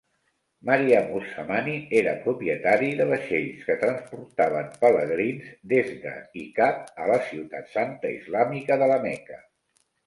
[0.67, 7.73] Mariam-uz-Zamani era propietari de vaixells que transportaven pelegrins des de i cap a la ciutat
[7.79, 9.43] santa islàmica de la Meca.